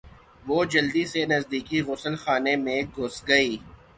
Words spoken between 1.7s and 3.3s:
غسل خانے میں گھس